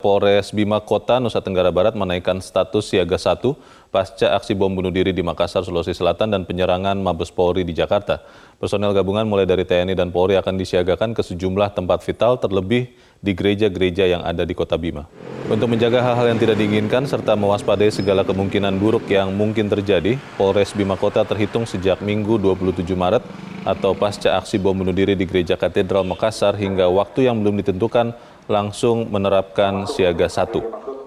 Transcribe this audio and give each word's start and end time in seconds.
Polres 0.00 0.50
Bima 0.56 0.80
Kota, 0.80 1.20
Nusa 1.20 1.44
Tenggara 1.44 1.68
Barat 1.68 1.92
menaikkan 1.92 2.40
status 2.40 2.88
siaga 2.88 3.20
1 3.20 3.44
pasca 3.90 4.38
aksi 4.38 4.54
bom 4.54 4.70
bunuh 4.70 4.88
diri 4.88 5.10
di 5.10 5.20
Makassar, 5.20 5.66
Sulawesi 5.66 5.92
Selatan 5.92 6.30
dan 6.30 6.46
penyerangan 6.46 6.94
Mabes 6.96 7.28
Polri 7.28 7.66
di 7.66 7.74
Jakarta. 7.74 8.22
Personel 8.56 8.94
gabungan 8.94 9.26
mulai 9.26 9.44
dari 9.44 9.66
TNI 9.66 9.98
dan 9.98 10.08
Polri 10.14 10.38
akan 10.38 10.54
disiagakan 10.56 11.10
ke 11.12 11.26
sejumlah 11.26 11.74
tempat 11.74 12.00
vital 12.06 12.38
terlebih 12.38 12.88
di 13.20 13.32
gereja-gereja 13.34 14.06
yang 14.08 14.22
ada 14.24 14.46
di 14.46 14.54
Kota 14.54 14.78
Bima. 14.80 15.04
Untuk 15.50 15.66
menjaga 15.66 16.00
hal-hal 16.06 16.30
yang 16.30 16.38
tidak 16.38 16.56
diinginkan 16.62 17.10
serta 17.10 17.34
mewaspadai 17.34 17.90
segala 17.90 18.22
kemungkinan 18.22 18.78
buruk 18.78 19.10
yang 19.10 19.34
mungkin 19.34 19.66
terjadi, 19.66 20.14
Polres 20.38 20.70
Bima 20.70 20.94
Kota 20.94 21.26
terhitung 21.26 21.66
sejak 21.66 21.98
Minggu 21.98 22.38
27 22.38 22.86
Maret 22.94 23.26
atau 23.66 23.92
pasca 23.92 24.40
aksi 24.40 24.56
bom 24.56 24.72
bunuh 24.72 24.94
diri 24.94 25.12
di 25.18 25.28
Gereja 25.28 25.58
Katedral 25.58 26.06
Makassar 26.06 26.56
hingga 26.56 26.88
waktu 26.88 27.28
yang 27.28 27.42
belum 27.44 27.60
ditentukan 27.60 28.16
langsung 28.50 29.06
menerapkan 29.06 29.86
siaga 29.86 30.26
satu. 30.26 30.58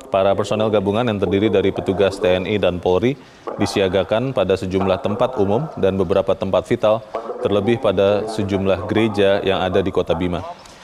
Para 0.08 0.32
personel 0.32 0.72
gabungan 0.72 1.04
yang 1.04 1.20
terdiri 1.20 1.52
dari 1.52 1.76
petugas 1.76 2.16
TNI 2.22 2.56
dan 2.62 2.80
Polri 2.80 3.20
disiagakan 3.60 4.32
pada 4.32 4.56
sejumlah 4.56 5.04
tempat 5.04 5.36
umum 5.36 5.68
dan 5.76 6.00
beberapa 6.00 6.32
tempat 6.38 6.64
vital, 6.70 7.04
terlebih 7.44 7.84
pada 7.84 8.24
sejumlah 8.32 8.88
gereja 8.88 9.44
yang 9.44 9.60
ada 9.60 9.84
di 9.84 9.92
Kota 9.92 10.16
Bima. 10.16 10.40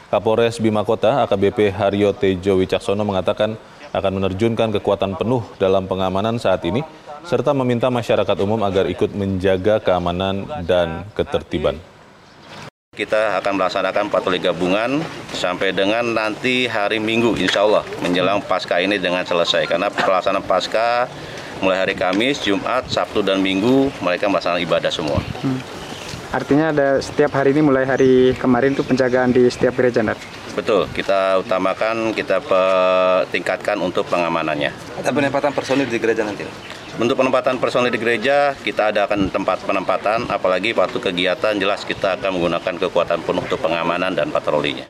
Kapolres 0.09 0.57
Bima 0.57 0.81
Kota 0.81 1.23
AKBP 1.23 1.69
Haryo 1.71 2.11
Tejo 2.11 2.57
Wicaksono 2.57 3.05
mengatakan 3.05 3.55
akan 3.93 4.11
menerjunkan 4.17 4.73
kekuatan 4.81 5.13
penuh 5.17 5.45
dalam 5.61 5.85
pengamanan 5.85 6.41
saat 6.41 6.65
ini, 6.65 6.81
serta 7.25 7.53
meminta 7.53 7.93
masyarakat 7.93 8.37
umum 8.41 8.61
agar 8.65 8.89
ikut 8.89 9.13
menjaga 9.13 9.77
keamanan 9.77 10.49
dan 10.65 11.05
ketertiban. 11.13 11.77
Kita 12.99 13.39
akan 13.39 13.55
melaksanakan 13.55 14.11
patroli 14.11 14.43
gabungan 14.43 14.99
sampai 15.31 15.71
dengan 15.71 16.03
nanti 16.03 16.67
hari 16.67 16.99
Minggu 16.99 17.31
insya 17.39 17.63
Allah 17.63 17.87
menjelang 18.03 18.43
pasca 18.43 18.75
ini 18.83 18.99
dengan 18.99 19.23
selesai. 19.23 19.71
Karena 19.71 19.87
pelaksanaan 19.87 20.43
pasca 20.43 21.07
mulai 21.63 21.79
hari 21.79 21.95
Kamis, 21.95 22.43
Jumat, 22.43 22.91
Sabtu, 22.91 23.23
dan 23.23 23.39
Minggu 23.39 23.87
mereka 24.03 24.27
melaksanakan 24.27 24.59
ibadah 24.67 24.91
semua. 24.91 25.15
Hmm. 25.39 25.63
Artinya 26.35 26.75
ada 26.75 26.99
setiap 26.99 27.39
hari 27.39 27.55
ini 27.55 27.63
mulai 27.63 27.87
hari 27.87 28.35
kemarin 28.35 28.75
itu 28.75 28.83
penjagaan 28.83 29.31
di 29.31 29.47
setiap 29.47 29.79
gereja, 29.79 30.03
Nat? 30.03 30.19
Betul, 30.59 30.91
kita 30.91 31.39
utamakan, 31.39 32.11
kita 32.11 32.43
tingkatkan 33.31 33.79
untuk 33.79 34.11
pengamanannya. 34.11 34.75
Ada 34.99 35.15
penempatan 35.15 35.55
personil 35.55 35.87
di 35.87 36.03
gereja 36.03 36.27
nanti? 36.27 36.43
Untuk 36.99 37.15
penempatan 37.15 37.63
personil 37.63 37.95
di 37.95 37.95
gereja, 37.95 38.51
kita 38.59 38.91
adakan 38.91 39.31
tempat 39.31 39.63
penempatan, 39.63 40.27
apalagi 40.27 40.75
waktu 40.75 40.99
kegiatan 40.99 41.55
jelas 41.55 41.87
kita 41.87 42.19
akan 42.19 42.35
menggunakan 42.35 42.75
kekuatan 42.75 43.23
penuh 43.23 43.39
untuk 43.39 43.55
pengamanan 43.63 44.11
dan 44.11 44.27
patrolinya. 44.35 44.83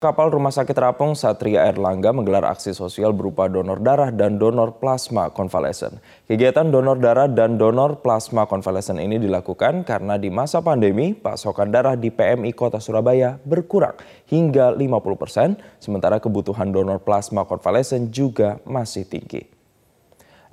Kapal 0.00 0.32
Rumah 0.32 0.48
Sakit 0.48 0.72
Rapong 0.72 1.12
Satria 1.12 1.68
Erlangga 1.68 2.16
menggelar 2.16 2.48
aksi 2.48 2.72
sosial 2.72 3.12
berupa 3.12 3.44
donor 3.44 3.84
darah 3.84 4.08
dan 4.08 4.40
donor 4.40 4.80
plasma 4.80 5.28
konvalesen. 5.28 6.00
Kegiatan 6.32 6.72
donor 6.72 6.96
darah 6.96 7.28
dan 7.28 7.60
donor 7.60 8.00
plasma 8.00 8.48
konvalesen 8.48 8.96
ini 8.96 9.20
dilakukan 9.20 9.84
karena 9.84 10.16
di 10.16 10.32
masa 10.32 10.64
pandemi 10.64 11.12
pasokan 11.12 11.68
darah 11.68 11.92
di 11.92 12.08
PMI 12.08 12.56
Kota 12.56 12.80
Surabaya 12.80 13.36
berkurang 13.44 14.00
hingga 14.32 14.72
50 14.72 15.20
persen, 15.20 15.60
sementara 15.76 16.16
kebutuhan 16.24 16.72
donor 16.72 17.04
plasma 17.04 17.44
konvalesen 17.44 18.08
juga 18.08 18.64
masih 18.64 19.04
tinggi. 19.04 19.51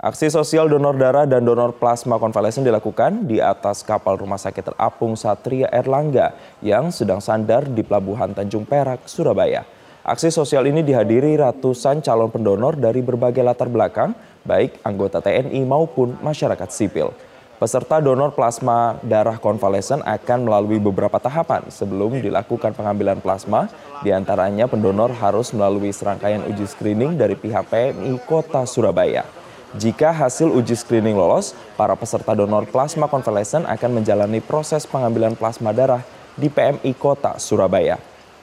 Aksi 0.00 0.32
sosial 0.32 0.64
donor 0.64 0.96
darah 0.96 1.28
dan 1.28 1.44
donor 1.44 1.76
plasma 1.76 2.16
konvalesen 2.16 2.64
dilakukan 2.64 3.28
di 3.28 3.36
atas 3.36 3.84
kapal 3.84 4.16
rumah 4.16 4.40
sakit 4.40 4.72
terapung 4.72 5.12
Satria 5.12 5.68
Erlangga 5.68 6.32
yang 6.64 6.88
sedang 6.88 7.20
sandar 7.20 7.68
di 7.68 7.84
Pelabuhan 7.84 8.32
Tanjung 8.32 8.64
Perak, 8.64 9.04
Surabaya. 9.04 9.60
Aksi 10.00 10.32
sosial 10.32 10.64
ini 10.72 10.80
dihadiri 10.80 11.36
ratusan 11.36 12.00
calon 12.00 12.32
pendonor 12.32 12.80
dari 12.80 13.04
berbagai 13.04 13.44
latar 13.44 13.68
belakang, 13.68 14.16
baik 14.40 14.80
anggota 14.88 15.20
TNI 15.20 15.68
maupun 15.68 16.16
masyarakat 16.24 16.72
sipil. 16.72 17.12
Peserta 17.60 18.00
donor 18.00 18.32
plasma 18.32 18.96
darah 19.04 19.36
konvalesen 19.36 20.00
akan 20.00 20.48
melalui 20.48 20.80
beberapa 20.80 21.20
tahapan 21.20 21.68
sebelum 21.68 22.24
dilakukan 22.24 22.72
pengambilan 22.72 23.20
plasma. 23.20 23.68
Di 24.00 24.16
antaranya 24.16 24.64
pendonor 24.64 25.12
harus 25.12 25.52
melalui 25.52 25.92
serangkaian 25.92 26.40
uji 26.48 26.64
screening 26.64 27.20
dari 27.20 27.36
pihak 27.36 27.68
PMI 27.68 28.16
Kota 28.24 28.64
Surabaya. 28.64 29.39
Jika 29.70 30.10
hasil 30.10 30.50
uji 30.50 30.74
screening 30.74 31.14
lolos, 31.14 31.54
para 31.78 31.94
peserta 31.94 32.34
donor 32.34 32.66
plasma 32.66 33.06
konvalesen 33.06 33.62
akan 33.70 34.02
menjalani 34.02 34.42
proses 34.42 34.82
pengambilan 34.82 35.38
plasma 35.38 35.70
darah 35.70 36.02
di 36.34 36.50
PMI 36.50 36.90
Kota 36.98 37.38
Surabaya. 37.38 37.94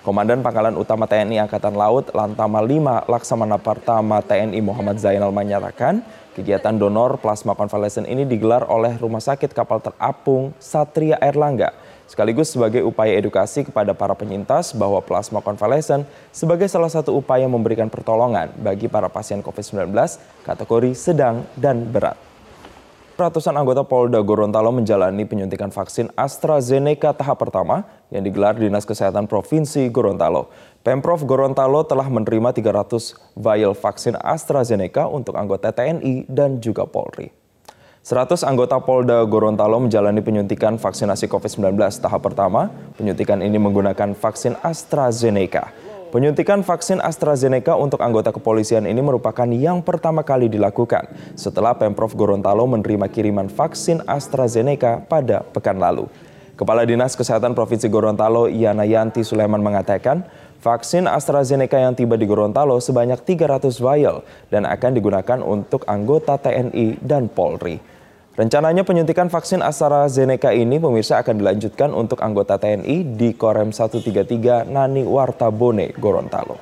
Komandan 0.08 0.40
Pangkalan 0.40 0.80
Utama 0.80 1.04
TNI 1.04 1.44
Angkatan 1.44 1.76
Laut 1.76 2.16
Lantama 2.16 2.64
5 2.64 3.12
Laksamana 3.12 3.60
Pertama 3.60 4.24
TNI 4.24 4.56
Muhammad 4.64 5.04
Zainal 5.04 5.36
menyatakan 5.36 6.00
kegiatan 6.32 6.80
donor 6.80 7.20
plasma 7.20 7.52
konvalesen 7.60 8.08
ini 8.08 8.24
digelar 8.24 8.64
oleh 8.72 8.96
Rumah 8.96 9.20
Sakit 9.20 9.52
Kapal 9.52 9.84
Terapung 9.84 10.56
Satria 10.64 11.20
Erlangga 11.20 11.76
sekaligus 12.08 12.56
sebagai 12.56 12.82
upaya 12.82 13.14
edukasi 13.14 13.68
kepada 13.68 13.94
para 13.94 14.16
penyintas 14.16 14.74
bahwa 14.74 15.04
plasma 15.04 15.44
konvalesen 15.44 16.08
sebagai 16.34 16.66
salah 16.72 16.90
satu 16.90 17.14
upaya 17.14 17.46
memberikan 17.46 17.92
pertolongan 17.92 18.50
bagi 18.58 18.88
para 18.88 19.12
pasien 19.12 19.44
COVID-19 19.44 19.92
kategori 20.48 20.92
sedang 20.96 21.46
dan 21.54 21.84
berat. 21.86 22.18
Ratusan 23.18 23.58
anggota 23.58 23.82
Polda 23.82 24.22
Gorontalo 24.22 24.70
menjalani 24.70 25.26
penyuntikan 25.26 25.74
vaksin 25.74 26.14
AstraZeneca 26.14 27.18
tahap 27.18 27.42
pertama 27.42 27.82
yang 28.14 28.22
digelar 28.22 28.54
Dinas 28.54 28.86
Kesehatan 28.86 29.26
Provinsi 29.26 29.90
Gorontalo. 29.90 30.54
Pemprov 30.86 31.26
Gorontalo 31.26 31.82
telah 31.82 32.06
menerima 32.14 32.54
300 32.54 33.18
vial 33.34 33.74
vaksin 33.74 34.22
AstraZeneca 34.22 35.10
untuk 35.10 35.34
anggota 35.34 35.74
TNI 35.74 36.30
dan 36.30 36.62
juga 36.62 36.86
Polri. 36.86 37.37
100 38.08 38.40
anggota 38.48 38.80
Polda 38.80 39.20
Gorontalo 39.28 39.84
menjalani 39.84 40.24
penyuntikan 40.24 40.80
vaksinasi 40.80 41.28
COVID-19 41.28 41.76
tahap 42.00 42.24
pertama. 42.24 42.72
Penyuntikan 42.96 43.44
ini 43.44 43.60
menggunakan 43.60 44.16
vaksin 44.16 44.56
AstraZeneca. 44.64 45.76
Penyuntikan 46.16 46.64
vaksin 46.64 47.04
AstraZeneca 47.04 47.76
untuk 47.76 48.00
anggota 48.00 48.32
kepolisian 48.32 48.88
ini 48.88 49.04
merupakan 49.04 49.44
yang 49.52 49.84
pertama 49.84 50.24
kali 50.24 50.48
dilakukan 50.48 51.04
setelah 51.36 51.76
Pemprov 51.76 52.16
Gorontalo 52.16 52.64
menerima 52.64 53.12
kiriman 53.12 53.52
vaksin 53.52 54.00
AstraZeneca 54.08 55.04
pada 55.04 55.44
pekan 55.44 55.76
lalu. 55.76 56.08
Kepala 56.56 56.88
Dinas 56.88 57.12
Kesehatan 57.12 57.60
Provinsi 57.60 57.92
Gorontalo, 57.92 58.48
Yana 58.48 58.88
Yanti 58.88 59.20
Sulaiman 59.20 59.60
mengatakan, 59.60 60.24
vaksin 60.64 61.12
AstraZeneca 61.12 61.76
yang 61.76 61.92
tiba 61.92 62.16
di 62.16 62.24
Gorontalo 62.24 62.80
sebanyak 62.80 63.20
300 63.20 63.68
vial 63.84 64.24
dan 64.48 64.64
akan 64.64 64.96
digunakan 64.96 65.44
untuk 65.44 65.84
anggota 65.92 66.40
TNI 66.40 67.04
dan 67.04 67.28
Polri. 67.28 67.97
Rencananya 68.38 68.86
penyuntikan 68.86 69.34
vaksin 69.34 69.66
AstraZeneca 69.66 70.54
ini 70.54 70.78
pemirsa 70.78 71.18
akan 71.26 71.42
dilanjutkan 71.42 71.90
untuk 71.90 72.22
anggota 72.22 72.62
TNI 72.62 73.18
di 73.18 73.34
Korem 73.34 73.74
133 73.74 74.70
Nani 74.70 75.02
Wartabone, 75.02 75.90
Gorontalo. 75.98 76.62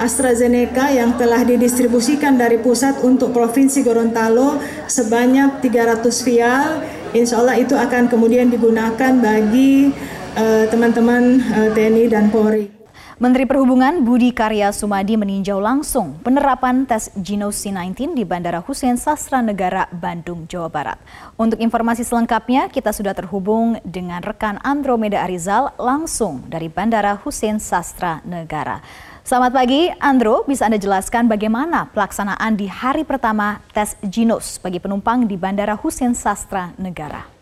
AstraZeneca 0.00 0.88
yang 0.88 1.20
telah 1.20 1.44
didistribusikan 1.44 2.40
dari 2.40 2.56
pusat 2.56 3.04
untuk 3.04 3.36
Provinsi 3.36 3.84
Gorontalo 3.84 4.56
sebanyak 4.88 5.60
300 5.60 6.08
vial, 6.24 6.80
insya 7.12 7.36
Allah 7.36 7.60
itu 7.60 7.76
akan 7.76 8.08
kemudian 8.08 8.48
digunakan 8.48 9.12
bagi 9.12 9.92
eh, 10.40 10.64
teman-teman 10.72 11.36
uh, 11.52 11.68
uh, 11.68 11.70
TNI 11.76 12.08
dan 12.08 12.32
Polri. 12.32 12.75
Menteri 13.16 13.48
Perhubungan 13.48 14.04
Budi 14.04 14.28
Karya 14.28 14.68
Sumadi 14.76 15.16
meninjau 15.16 15.56
langsung 15.56 16.20
penerapan 16.20 16.84
tes 16.84 17.08
Genos 17.16 17.56
C19 17.64 18.12
di 18.12 18.28
Bandara 18.28 18.60
Hussein 18.60 19.00
Sastra 19.00 19.40
Negara, 19.40 19.88
Bandung, 19.88 20.44
Jawa 20.44 20.68
Barat. 20.68 21.00
Untuk 21.40 21.56
informasi 21.56 22.04
selengkapnya, 22.04 22.68
kita 22.68 22.92
sudah 22.92 23.16
terhubung 23.16 23.80
dengan 23.88 24.20
rekan 24.20 24.60
Andromeda 24.60 25.24
Arizal 25.24 25.72
langsung 25.80 26.44
dari 26.44 26.68
Bandara 26.68 27.16
Hussein 27.16 27.56
Sastra 27.56 28.20
Negara. 28.28 28.84
Selamat 29.24 29.64
pagi, 29.64 29.88
Andro. 29.96 30.44
Bisa 30.44 30.68
Anda 30.68 30.76
jelaskan 30.76 31.24
bagaimana 31.24 31.88
pelaksanaan 31.96 32.52
di 32.52 32.68
hari 32.68 33.08
pertama 33.08 33.64
tes 33.72 33.96
Genos 34.04 34.60
bagi 34.60 34.76
penumpang 34.76 35.24
di 35.24 35.40
Bandara 35.40 35.72
Hussein 35.72 36.12
Sastra 36.12 36.76
Negara? 36.76 37.35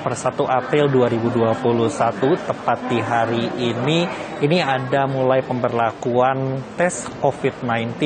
Per 0.00 0.16
1 0.16 0.48
April 0.48 0.88
2021 0.88 2.48
tepat 2.48 2.78
di 2.88 2.98
hari 3.04 3.44
ini 3.60 4.08
ini 4.40 4.58
ada 4.64 5.04
mulai 5.04 5.44
pemberlakuan 5.44 6.64
tes 6.74 7.04
COVID-19 7.20 8.00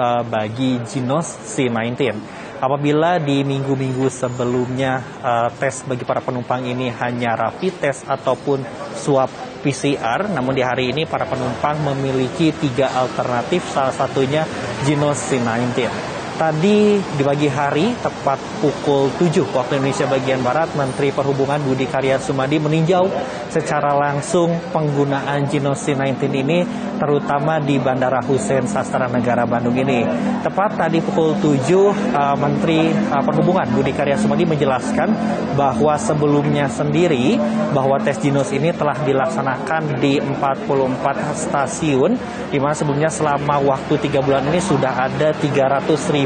uh, 0.00 0.24
bagi 0.24 0.80
Genos 0.88 1.28
C19. 1.52 2.16
Apabila 2.64 3.20
di 3.20 3.44
minggu-minggu 3.44 4.08
sebelumnya 4.08 5.04
uh, 5.20 5.48
tes 5.60 5.84
bagi 5.84 6.08
para 6.08 6.24
penumpang 6.24 6.64
ini 6.64 6.88
hanya 6.88 7.36
rapid 7.36 7.72
test 7.76 8.08
ataupun 8.08 8.64
swab 8.96 9.28
PCR, 9.60 10.32
namun 10.32 10.56
di 10.56 10.64
hari 10.64 10.92
ini 10.92 11.04
para 11.04 11.28
penumpang 11.28 11.80
memiliki 11.84 12.52
tiga 12.56 12.88
alternatif, 12.96 13.64
salah 13.68 13.92
satunya 13.92 14.48
Genos 14.88 15.20
C19. 15.28 16.13
Tadi 16.34 16.98
di 16.98 17.22
pagi 17.22 17.46
hari 17.46 17.94
tepat 17.94 18.38
pukul 18.58 19.06
7 19.22 19.54
waktu 19.54 19.78
Indonesia 19.78 20.06
bagian 20.10 20.42
Barat 20.42 20.74
Menteri 20.74 21.14
Perhubungan 21.14 21.62
Budi 21.62 21.86
Karya 21.86 22.18
Sumadi 22.18 22.58
meninjau 22.58 23.06
secara 23.54 23.94
langsung 23.94 24.50
penggunaan 24.74 25.46
Jinos 25.46 25.86
C19 25.86 26.26
ini 26.34 26.66
terutama 26.98 27.62
di 27.62 27.78
Bandara 27.78 28.22
Hussein 28.22 28.66
Sastra 28.66 29.06
Negara 29.06 29.46
Bandung 29.46 29.74
ini. 29.78 30.02
Tepat 30.42 30.78
tadi 30.78 30.98
pukul 31.02 31.38
7 31.38 31.70
uh, 31.70 32.36
Menteri 32.38 32.90
uh, 32.90 33.22
Perhubungan 33.22 33.66
Budi 33.70 33.94
Karya 33.94 34.18
Sumadi 34.18 34.42
menjelaskan 34.46 35.10
bahwa 35.54 35.94
sebelumnya 35.94 36.66
sendiri 36.66 37.38
bahwa 37.70 37.98
tes 38.02 38.18
Jinos 38.18 38.50
ini 38.50 38.74
telah 38.74 38.98
dilaksanakan 39.06 40.02
di 40.02 40.18
44 40.18 41.46
stasiun 41.46 42.18
di 42.50 42.58
mana 42.58 42.74
sebelumnya 42.74 43.10
selama 43.10 43.62
waktu 43.62 43.98
tiga 44.02 44.18
bulan 44.18 44.46
ini 44.50 44.58
sudah 44.58 44.94
ada 44.94 45.30
300 45.30 45.86
ribu 46.10 46.23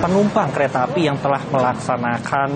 penumpang 0.00 0.50
kereta 0.50 0.84
api 0.84 1.06
yang 1.06 1.16
telah 1.16 1.40
melaksanakan 1.48 2.48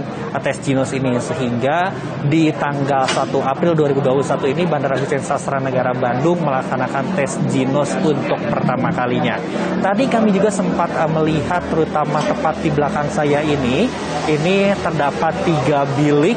tes 0.42 0.58
Jinos 0.60 0.92
ini 0.92 1.16
sehingga 1.22 1.92
di 2.26 2.50
tanggal 2.52 3.06
1 3.06 3.30
April 3.40 3.72
2021 3.78 4.52
ini 4.52 4.62
Bandara 4.68 4.98
Hussein 4.98 5.22
Sastra 5.22 5.62
Negara 5.62 5.94
Bandung 5.94 6.42
melaksanakan 6.42 7.16
tes 7.16 7.38
Jinos 7.48 7.94
untuk 8.02 8.38
pertama 8.50 8.92
kalinya. 8.92 9.38
Tadi 9.78 10.04
kami 10.10 10.34
juga 10.34 10.50
sempat 10.50 10.90
melihat 11.08 11.62
terutama 11.70 12.20
tepat 12.20 12.54
di 12.60 12.70
belakang 12.74 13.08
saya 13.08 13.40
ini 13.40 13.86
ini 14.28 14.74
terdapat 14.82 15.32
tiga 15.46 15.88
bilik 15.96 16.36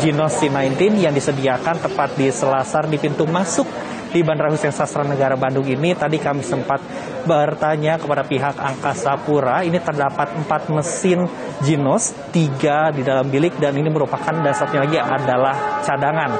Jinos 0.00 0.40
C19 0.40 1.04
yang 1.04 1.12
disediakan 1.12 1.76
tepat 1.84 2.16
di 2.16 2.32
selasar 2.32 2.88
di 2.88 2.96
pintu 2.96 3.28
masuk 3.28 3.68
di 4.12 4.20
Bandara 4.20 4.52
Hussein 4.52 4.76
Sastra 4.76 5.02
Negara 5.02 5.34
Bandung 5.40 5.64
ini 5.64 5.96
tadi 5.96 6.20
kami 6.20 6.44
sempat 6.44 6.84
bertanya 7.24 7.96
kepada 7.96 8.22
pihak 8.28 8.60
Angkasa 8.60 9.16
Pura 9.24 9.64
ini 9.64 9.80
terdapat 9.80 10.36
empat 10.36 10.68
mesin 10.68 11.24
Jinos 11.64 12.12
tiga 12.28 12.92
di 12.92 13.00
dalam 13.00 13.32
bilik 13.32 13.56
dan 13.56 13.72
ini 13.72 13.88
merupakan 13.88 14.36
dan 14.36 14.52
satunya 14.52 14.84
lagi 14.84 14.98
adalah 15.00 15.56
cadangan. 15.80 16.30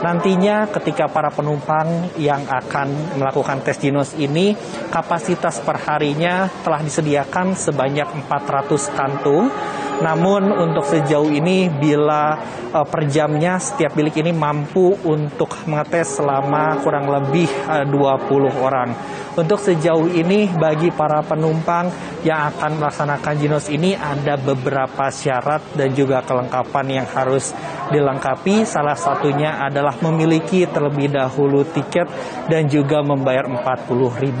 Nantinya 0.00 0.64
ketika 0.72 1.12
para 1.12 1.28
penumpang 1.28 2.16
yang 2.16 2.40
akan 2.48 3.20
melakukan 3.20 3.60
tes 3.60 3.76
Jinos 3.78 4.16
ini 4.16 4.56
kapasitas 4.88 5.60
perharinya 5.60 6.48
telah 6.64 6.80
disediakan 6.80 7.52
sebanyak 7.52 8.08
400 8.26 8.96
kantung 8.96 9.52
namun 10.00 10.48
untuk 10.48 10.84
sejauh 10.88 11.28
ini 11.28 11.68
bila 11.68 12.40
uh, 12.72 12.86
per 12.88 13.04
jamnya 13.04 13.60
setiap 13.60 13.92
bilik 13.92 14.16
ini 14.20 14.32
mampu 14.32 14.96
untuk 15.04 15.52
mengetes 15.68 16.16
selama 16.16 16.80
kurang 16.80 17.08
lebih 17.08 17.48
uh, 17.68 17.84
20 17.84 18.64
orang. 18.64 18.90
Untuk 19.36 19.62
sejauh 19.62 20.10
ini 20.10 20.50
bagi 20.50 20.90
para 20.90 21.22
penumpang 21.22 21.86
yang 22.26 22.50
akan 22.50 22.82
melaksanakan 22.82 23.34
Jinos 23.38 23.70
ini 23.70 23.94
ada 23.94 24.34
beberapa 24.36 25.06
syarat 25.08 25.62
dan 25.78 25.94
juga 25.94 26.20
kelengkapan 26.26 27.00
yang 27.00 27.06
harus 27.08 27.54
dilengkapi. 27.94 28.66
Salah 28.66 28.98
satunya 28.98 29.62
adalah 29.62 29.94
memiliki 30.02 30.66
terlebih 30.66 31.14
dahulu 31.14 31.62
tiket 31.62 32.10
dan 32.50 32.66
juga 32.66 33.06
membayar 33.06 33.46
Rp40.000 33.46 34.38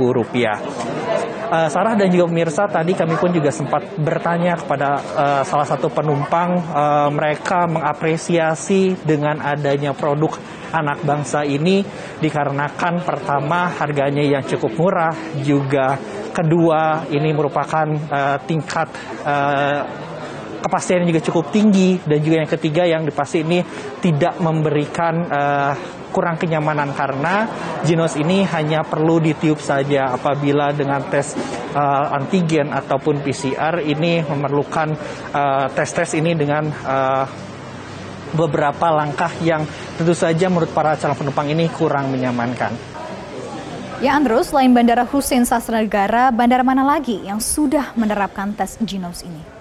uh, 1.50 1.68
Sarah 1.68 1.98
dan 1.98 2.08
juga 2.08 2.30
pemirsa 2.30 2.70
tadi 2.70 2.94
kami 2.94 3.18
pun 3.18 3.34
juga 3.34 3.50
sempat 3.50 3.82
bertanya 3.98 4.54
kepada 4.56 4.88
uh, 4.96 5.42
salah 5.42 5.66
satu 5.66 5.90
penumpang 5.90 6.56
uh, 6.70 7.10
mereka 7.10 7.66
mengapresiasi 7.66 9.02
dengan 9.02 9.42
adanya 9.42 9.92
produk 9.92 10.38
anak 10.70 11.02
bangsa 11.02 11.42
ini 11.42 11.82
dikarenakan 12.22 13.02
pertama 13.02 13.74
harganya 13.74 14.22
yang 14.22 14.46
cukup 14.46 14.70
murah 14.78 15.14
juga 15.42 15.98
kedua 16.30 17.10
ini 17.10 17.34
merupakan 17.34 17.86
uh, 17.90 18.38
tingkat 18.46 18.88
uh, 19.26 19.82
kepastian 20.60 21.08
juga 21.08 21.24
cukup 21.24 21.50
tinggi 21.50 21.98
dan 22.04 22.22
juga 22.22 22.36
yang 22.44 22.50
ketiga 22.50 22.82
yang 22.86 23.02
dipasti 23.02 23.42
ini 23.42 23.58
tidak 23.98 24.38
memberikan 24.38 25.14
uh, 25.26 25.72
kurang 26.10 26.36
kenyamanan 26.36 26.92
karena 26.92 27.48
Jinos 27.86 28.18
ini 28.18 28.44
hanya 28.44 28.84
perlu 28.84 29.22
ditiup 29.22 29.62
saja 29.62 30.12
apabila 30.12 30.74
dengan 30.74 31.06
tes 31.08 31.32
uh, 31.72 32.12
antigen 32.12 32.74
ataupun 32.74 33.24
PCR 33.24 33.80
ini 33.80 34.20
memerlukan 34.26 34.92
tes-tes 35.72 36.10
uh, 36.12 36.18
ini 36.20 36.36
dengan 36.36 36.68
uh, 36.68 37.24
beberapa 38.34 38.90
langkah 38.94 39.30
yang 39.42 39.66
tentu 39.98 40.14
saja 40.14 40.46
menurut 40.46 40.70
para 40.70 40.94
calon 40.94 41.18
penumpang 41.18 41.50
ini 41.50 41.66
kurang 41.70 42.14
menyamankan. 42.14 42.72
Ya 44.00 44.16
Andrew, 44.16 44.40
selain 44.40 44.72
Bandara 44.72 45.04
Hussein 45.04 45.44
Sastra 45.44 45.84
Negara, 45.84 46.32
bandara 46.32 46.64
mana 46.64 46.80
lagi 46.80 47.20
yang 47.20 47.36
sudah 47.36 47.92
menerapkan 48.00 48.56
tes 48.56 48.80
Jinos 48.80 49.20
ini? 49.20 49.59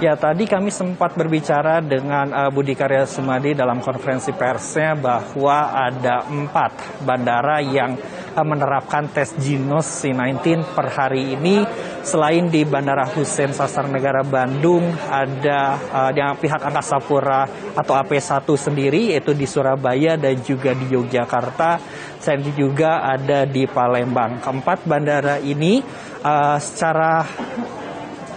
Ya, 0.00 0.16
tadi 0.16 0.48
kami 0.48 0.72
sempat 0.72 1.12
berbicara 1.12 1.84
dengan 1.84 2.32
uh, 2.32 2.48
Budi 2.48 2.72
Karya 2.72 3.04
Sumadi 3.04 3.52
dalam 3.52 3.84
konferensi 3.84 4.32
persnya 4.32 4.96
bahwa 4.96 5.76
ada 5.76 6.24
empat 6.24 7.04
bandara 7.04 7.60
yang 7.60 8.00
uh, 8.32 8.40
menerapkan 8.40 9.12
tes 9.12 9.36
Jinos 9.36 9.84
C19 10.00 10.72
per 10.72 10.88
hari 10.88 11.36
ini. 11.36 11.68
Selain 12.00 12.48
di 12.48 12.64
Bandara 12.64 13.04
Hussein 13.12 13.52
Sastra 13.52 13.84
Negara 13.92 14.24
Bandung, 14.24 14.88
ada 15.12 15.76
uh, 15.92 16.10
yang 16.16 16.32
pihak 16.40 16.64
Angkasa 16.64 16.96
Pura 17.04 17.44
atau 17.76 17.92
AP1 18.00 18.48
sendiri, 18.56 19.12
yaitu 19.12 19.36
di 19.36 19.44
Surabaya 19.44 20.16
dan 20.16 20.40
juga 20.40 20.72
di 20.72 20.96
Yogyakarta. 20.96 21.76
Selain 22.24 22.40
juga 22.56 23.04
ada 23.04 23.44
di 23.44 23.68
Palembang. 23.68 24.40
Keempat 24.40 24.80
bandara 24.88 25.36
ini 25.44 25.84
uh, 26.24 26.56
secara 26.56 27.20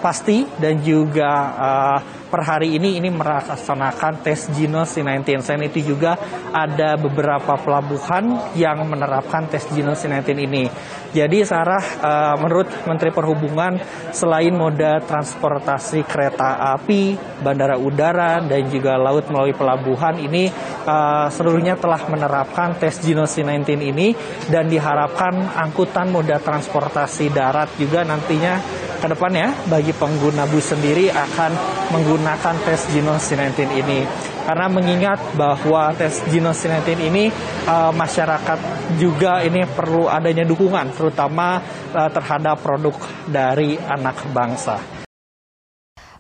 pasti 0.04 0.44
dan 0.60 0.84
juga 0.84 1.32
uh, 1.56 2.00
per 2.28 2.44
hari 2.44 2.76
ini 2.76 3.00
ini 3.00 3.08
melaksanakan 3.08 4.20
tes 4.20 4.52
Jinos 4.52 4.92
C19. 4.92 5.40
Selain 5.40 5.70
itu 5.70 5.96
juga 5.96 6.20
ada 6.52 7.00
beberapa 7.00 7.56
pelabuhan 7.56 8.52
yang 8.60 8.84
menerapkan 8.84 9.48
tes 9.48 9.64
Jinos 9.72 10.04
C19 10.04 10.28
ini. 10.44 10.66
Jadi 11.14 11.46
Sarah, 11.46 11.86
uh, 12.02 12.36
menurut 12.42 12.66
Menteri 12.90 13.14
Perhubungan, 13.14 13.78
selain 14.10 14.50
moda 14.50 14.98
transportasi 15.06 16.02
kereta 16.10 16.74
api, 16.74 17.14
bandara 17.46 17.78
udara, 17.78 18.42
dan 18.42 18.66
juga 18.66 18.98
laut 18.98 19.30
melalui 19.30 19.54
pelabuhan 19.54 20.18
ini 20.18 20.50
uh, 20.90 21.30
seluruhnya 21.30 21.78
telah 21.78 22.02
menerapkan 22.10 22.76
tes 22.82 22.98
Jinos 22.98 23.30
C19 23.38 23.94
ini 23.94 24.18
dan 24.50 24.66
diharapkan 24.66 25.54
angkutan 25.54 26.10
moda 26.10 26.42
transportasi 26.42 27.30
darat 27.30 27.70
juga 27.78 28.02
nantinya 28.02 28.58
ke 29.04 29.12
depannya 29.12 29.52
bagi 29.68 29.92
pengguna 29.92 30.48
bus 30.48 30.72
sendiri 30.72 31.12
akan 31.12 31.52
menggunakan 31.92 32.56
tes 32.64 32.88
Genos 32.96 33.28
C19 33.28 33.84
ini. 33.84 34.08
Karena 34.48 34.72
mengingat 34.72 35.20
bahwa 35.36 35.92
tes 35.92 36.24
Genos 36.32 36.64
C19 36.64 37.12
ini 37.12 37.28
uh, 37.68 37.92
masyarakat 37.92 38.60
juga 38.96 39.44
ini 39.44 39.68
perlu 39.68 40.08
adanya 40.08 40.48
dukungan 40.48 40.96
terutama 40.96 41.60
uh, 41.92 42.08
terhadap 42.16 42.64
produk 42.64 42.96
dari 43.28 43.76
anak 43.76 44.24
bangsa. 44.32 44.80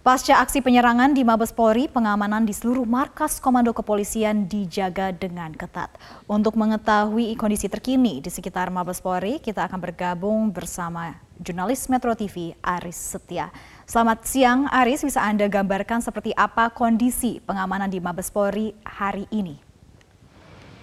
Pasca 0.03 0.43
aksi 0.43 0.60
penyerangan 0.60 1.15
di 1.15 1.24
Mabes 1.24 1.55
Polri, 1.55 1.88
pengamanan 1.88 2.43
di 2.43 2.51
seluruh 2.51 2.84
markas 2.84 3.39
komando 3.39 3.72
kepolisian 3.72 4.51
dijaga 4.51 5.15
dengan 5.15 5.55
ketat. 5.55 5.96
Untuk 6.27 6.60
mengetahui 6.60 7.39
kondisi 7.39 7.72
terkini 7.72 8.19
di 8.19 8.27
sekitar 8.27 8.67
Mabes 8.67 9.00
Polri, 9.00 9.39
kita 9.39 9.63
akan 9.63 9.79
bergabung 9.79 10.51
bersama 10.51 11.24
jurnalis 11.43 11.91
Metro 11.91 12.15
TV 12.15 12.55
Aris 12.63 12.95
Setia. 12.95 13.51
Selamat 13.83 14.23
siang 14.23 14.65
Aris, 14.71 15.03
bisa 15.03 15.19
Anda 15.19 15.51
gambarkan 15.51 16.00
seperti 16.00 16.31
apa 16.31 16.71
kondisi 16.71 17.43
pengamanan 17.43 17.91
di 17.91 18.00
Mabes 18.00 18.31
Polri 18.31 18.71
hari 18.88 19.27
ini? 19.27 19.59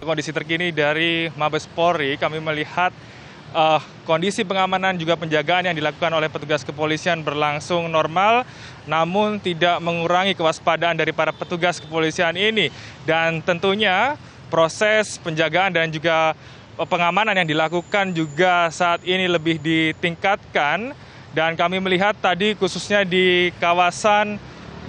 Kondisi 0.05 0.37
terkini 0.37 0.69
dari 0.69 1.33
Mabes 1.33 1.65
Polri, 1.65 2.21
kami 2.21 2.45
melihat 2.45 2.93
uh, 3.57 3.81
kondisi 4.05 4.45
pengamanan 4.45 5.01
juga 5.01 5.17
penjagaan 5.17 5.73
yang 5.73 5.77
dilakukan 5.77 6.13
oleh 6.13 6.29
petugas 6.29 6.61
kepolisian 6.61 7.25
berlangsung 7.25 7.89
normal, 7.89 8.45
namun 8.85 9.41
tidak 9.41 9.81
mengurangi 9.81 10.37
kewaspadaan 10.37 11.01
dari 11.01 11.17
para 11.17 11.33
petugas 11.33 11.81
kepolisian 11.81 12.37
ini. 12.37 12.69
Dan 13.09 13.41
tentunya 13.41 14.21
proses 14.53 15.17
penjagaan 15.23 15.73
dan 15.73 15.89
juga 15.89 16.37
pengamanan 16.89 17.37
yang 17.37 17.49
dilakukan 17.49 18.13
juga 18.17 18.69
saat 18.73 19.05
ini 19.05 19.27
lebih 19.27 19.61
ditingkatkan. 19.61 20.93
Dan 21.31 21.55
kami 21.55 21.79
melihat 21.79 22.19
tadi 22.19 22.59
khususnya 22.59 23.07
di 23.07 23.55
kawasan 23.63 24.35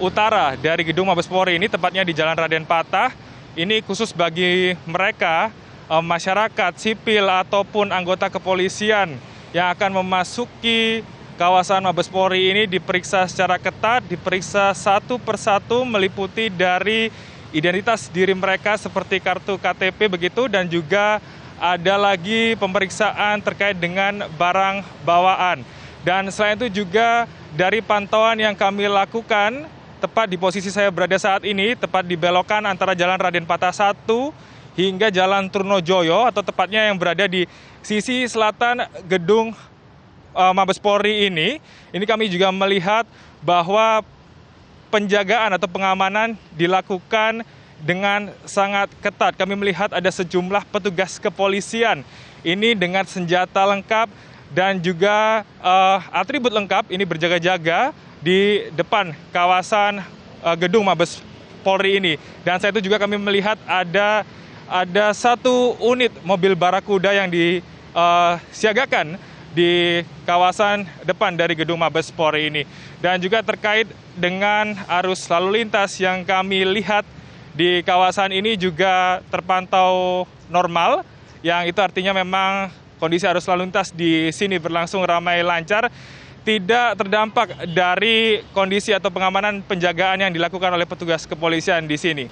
utara 0.02 0.58
dari 0.58 0.82
gedung 0.82 1.06
Mabes 1.06 1.30
Polri 1.30 1.62
ini, 1.62 1.70
tepatnya 1.70 2.02
di 2.02 2.18
Jalan 2.18 2.34
Raden 2.34 2.66
Patah, 2.66 3.14
ini 3.54 3.86
khusus 3.86 4.10
bagi 4.10 4.74
mereka 4.90 5.54
Eh, 5.92 6.00
masyarakat 6.00 6.72
sipil 6.80 7.28
ataupun 7.28 7.92
anggota 7.92 8.32
kepolisian 8.32 9.12
yang 9.52 9.68
akan 9.76 10.00
memasuki 10.00 11.04
kawasan 11.36 11.84
Mabes 11.84 12.08
Polri 12.08 12.48
ini 12.48 12.64
diperiksa 12.64 13.28
secara 13.28 13.60
ketat, 13.60 14.00
diperiksa 14.08 14.72
satu 14.72 15.20
persatu 15.20 15.84
meliputi 15.84 16.48
dari 16.48 17.12
identitas 17.52 18.08
diri 18.08 18.32
mereka 18.32 18.80
seperti 18.80 19.20
kartu 19.20 19.60
KTP 19.60 20.08
begitu 20.08 20.48
dan 20.48 20.64
juga 20.72 21.20
ada 21.62 21.94
lagi 21.94 22.58
pemeriksaan 22.58 23.38
terkait 23.46 23.78
dengan 23.78 24.26
barang 24.34 24.82
bawaan. 25.06 25.62
Dan 26.02 26.34
selain 26.34 26.58
itu 26.58 26.82
juga 26.82 27.30
dari 27.54 27.86
pantauan 27.86 28.42
yang 28.42 28.58
kami 28.58 28.90
lakukan, 28.90 29.70
tepat 30.02 30.26
di 30.26 30.42
posisi 30.42 30.74
saya 30.74 30.90
berada 30.90 31.14
saat 31.22 31.46
ini, 31.46 31.78
tepat 31.78 32.02
di 32.02 32.18
belokan 32.18 32.66
antara 32.66 32.98
Jalan 32.98 33.22
Raden 33.22 33.46
Patah 33.46 33.70
1 33.70 33.94
hingga 34.74 35.14
Jalan 35.14 35.46
Turnojoyo 35.54 36.26
atau 36.26 36.42
tepatnya 36.42 36.90
yang 36.90 36.98
berada 36.98 37.30
di 37.30 37.46
sisi 37.86 38.26
selatan 38.26 38.90
gedung 39.06 39.54
uh, 40.34 40.54
Mabes 40.58 40.82
Polri 40.82 41.30
ini, 41.30 41.62
ini 41.94 42.06
kami 42.10 42.26
juga 42.26 42.50
melihat 42.50 43.06
bahwa 43.46 44.02
penjagaan 44.90 45.62
atau 45.62 45.70
pengamanan 45.70 46.34
dilakukan 46.58 47.46
dengan 47.82 48.30
sangat 48.46 48.94
ketat. 49.02 49.34
Kami 49.36 49.58
melihat 49.58 49.90
ada 49.92 50.08
sejumlah 50.08 50.64
petugas 50.70 51.18
kepolisian 51.18 52.06
ini 52.46 52.78
dengan 52.78 53.04
senjata 53.06 53.66
lengkap 53.66 54.08
dan 54.54 54.78
juga 54.78 55.42
uh, 55.60 56.00
atribut 56.14 56.54
lengkap 56.54 56.94
ini 56.94 57.04
berjaga-jaga 57.04 57.92
di 58.22 58.70
depan 58.78 59.12
kawasan 59.34 60.06
uh, 60.46 60.56
gedung 60.56 60.86
Mabes 60.86 61.20
Polri 61.66 61.98
ini. 61.98 62.14
Dan 62.46 62.62
saya 62.62 62.74
itu 62.74 62.86
juga 62.86 63.02
kami 63.02 63.18
melihat 63.18 63.58
ada 63.66 64.26
ada 64.72 65.12
satu 65.12 65.76
unit 65.84 66.14
mobil 66.24 66.56
barakuda 66.56 67.12
yang 67.12 67.28
disiagakan 67.28 69.20
di 69.52 70.00
kawasan 70.24 70.88
depan 71.04 71.36
dari 71.36 71.60
gedung 71.60 71.82
Mabes 71.82 72.08
Polri 72.14 72.48
ini. 72.48 72.64
Dan 73.04 73.20
juga 73.20 73.44
terkait 73.44 73.90
dengan 74.16 74.78
arus 75.02 75.28
lalu 75.28 75.64
lintas 75.64 75.98
yang 76.00 76.24
kami 76.24 76.64
lihat 76.68 77.04
di 77.52 77.84
kawasan 77.84 78.32
ini 78.32 78.56
juga 78.56 79.20
terpantau 79.28 80.24
normal, 80.48 81.04
yang 81.44 81.68
itu 81.68 81.80
artinya 81.84 82.16
memang 82.16 82.72
kondisi 83.02 83.26
arus 83.26 83.50
lalu 83.50 83.68
lintas 83.68 83.90
di 83.92 84.30
sini 84.30 84.62
berlangsung 84.62 85.02
ramai 85.02 85.42
lancar 85.42 85.90
tidak 86.42 86.98
terdampak 86.98 87.54
dari 87.70 88.42
kondisi 88.54 88.94
atau 88.94 89.14
pengamanan 89.14 89.62
penjagaan 89.62 90.26
yang 90.26 90.32
dilakukan 90.34 90.74
oleh 90.74 90.90
petugas 90.90 91.30
kepolisian 91.30 91.86
di 91.86 91.98
sini. 91.98 92.26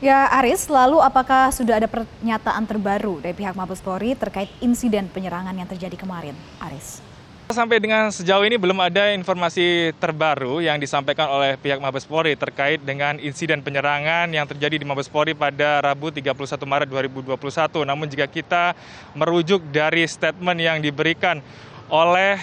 Ya, 0.00 0.32
Aris, 0.40 0.64
lalu 0.72 0.96
apakah 0.96 1.52
sudah 1.52 1.76
ada 1.76 1.84
pernyataan 1.84 2.64
terbaru 2.64 3.20
dari 3.20 3.36
pihak 3.36 3.52
Mabes 3.52 3.84
Polri 3.84 4.16
terkait 4.16 4.48
insiden 4.64 5.12
penyerangan 5.12 5.52
yang 5.52 5.68
terjadi 5.68 5.92
kemarin, 5.92 6.32
Aris? 6.56 7.04
Sampai 7.50 7.82
dengan 7.82 8.14
sejauh 8.14 8.46
ini 8.46 8.54
belum 8.54 8.78
ada 8.78 9.10
informasi 9.10 9.90
terbaru 9.98 10.62
yang 10.62 10.78
disampaikan 10.78 11.26
oleh 11.26 11.58
pihak 11.58 11.82
Mabes 11.82 12.06
Polri 12.06 12.38
terkait 12.38 12.78
dengan 12.78 13.18
insiden 13.18 13.58
penyerangan 13.58 14.30
yang 14.30 14.46
terjadi 14.46 14.78
di 14.78 14.86
Mabes 14.86 15.10
Polri 15.10 15.34
pada 15.34 15.82
Rabu 15.82 16.14
31 16.14 16.30
Maret 16.62 16.86
2021. 16.86 17.34
Namun 17.82 18.06
jika 18.06 18.30
kita 18.30 18.78
merujuk 19.18 19.66
dari 19.74 20.06
statement 20.06 20.62
yang 20.62 20.78
diberikan 20.78 21.42
oleh 21.90 22.38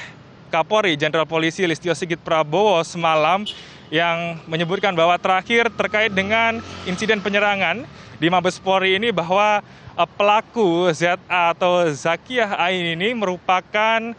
Kapolri 0.51 0.99
Jenderal 0.99 1.23
Polisi 1.23 1.63
Listio 1.63 1.95
Sigit 1.95 2.19
Prabowo 2.19 2.83
semalam 2.83 3.47
yang 3.87 4.43
menyebutkan 4.43 4.91
bahwa 4.91 5.15
terakhir 5.15 5.71
terkait 5.71 6.11
dengan 6.11 6.59
insiden 6.83 7.23
penyerangan 7.23 7.87
di 8.19 8.27
Mabes 8.27 8.59
Polri 8.59 8.99
ini 8.99 9.15
bahwa 9.15 9.63
uh, 9.95 10.09
pelaku 10.19 10.91
ZA 10.91 11.15
atau 11.55 11.87
Zakiyah 11.95 12.59
Ain 12.59 12.99
ini 12.99 13.15
merupakan 13.15 14.11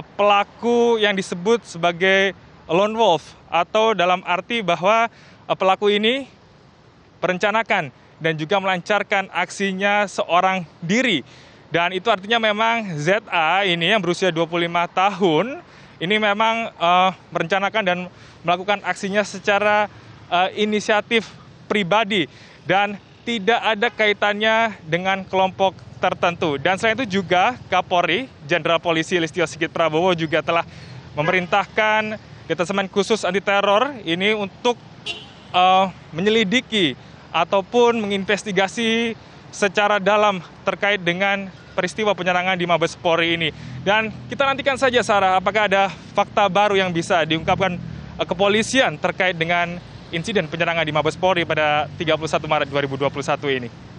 pelaku 0.00 0.96
yang 0.96 1.12
disebut 1.12 1.60
sebagai 1.68 2.32
lone 2.64 2.96
wolf 2.96 3.36
atau 3.52 3.92
dalam 3.92 4.24
arti 4.24 4.64
bahwa 4.64 5.12
uh, 5.44 5.56
pelaku 5.58 5.92
ini 5.92 6.24
merencanakan 7.20 7.92
dan 8.22 8.32
juga 8.38 8.56
melancarkan 8.62 9.28
aksinya 9.34 10.08
seorang 10.08 10.64
diri. 10.80 11.20
Dan 11.72 11.96
itu 11.96 12.08
artinya 12.12 12.36
memang 12.40 12.96
ZA 13.00 13.64
ini 13.64 13.92
yang 13.92 14.00
berusia 14.00 14.28
25 14.28 14.68
tahun 14.92 15.46
ini 16.02 16.16
memang 16.18 16.74
uh, 16.76 17.10
merencanakan 17.30 17.82
dan 17.86 17.98
melakukan 18.42 18.82
aksinya 18.84 19.22
secara 19.22 19.86
uh, 20.28 20.50
inisiatif 20.52 21.30
pribadi 21.70 22.26
dan 22.66 22.98
tidak 23.22 23.60
ada 23.62 23.88
kaitannya 23.88 24.74
dengan 24.82 25.22
kelompok 25.22 25.78
tertentu. 26.02 26.58
Dan 26.58 26.74
selain 26.74 26.98
itu 26.98 27.22
juga 27.22 27.54
Kapolri, 27.70 28.26
Jenderal 28.50 28.82
Polisi 28.82 29.14
Listio 29.22 29.46
Sigit 29.46 29.70
Prabowo 29.70 30.10
juga 30.18 30.42
telah 30.42 30.66
memerintahkan 31.14 32.18
Detasemen 32.50 32.90
Khusus 32.90 33.22
Anti 33.22 33.38
Teror 33.38 33.94
ini 34.02 34.34
untuk 34.34 34.74
uh, 35.54 35.86
menyelidiki 36.10 36.98
ataupun 37.30 38.02
menginvestigasi 38.02 39.14
secara 39.54 40.02
dalam 40.02 40.42
terkait 40.66 40.98
dengan 40.98 41.46
peristiwa 41.72 42.12
penyerangan 42.12 42.58
di 42.58 42.66
Mabes 42.66 42.98
Polri 42.98 43.38
ini. 43.38 43.48
Dan 43.86 44.10
kita 44.26 44.42
nantikan 44.44 44.74
saja 44.76 45.00
Sarah 45.06 45.38
apakah 45.38 45.70
ada 45.70 45.88
fakta 46.12 46.50
baru 46.50 46.74
yang 46.74 46.90
bisa 46.90 47.22
diungkapkan 47.22 47.78
uh, 48.18 48.26
kepolisian 48.26 48.98
terkait 48.98 49.38
dengan 49.38 49.78
insiden 50.12 50.46
penyerangan 50.46 50.84
di 50.84 50.92
Mabes 50.92 51.16
Polri 51.16 51.48
pada 51.48 51.88
31 51.96 52.20
Maret 52.44 52.68
2021 52.68 53.58
ini. 53.58 53.91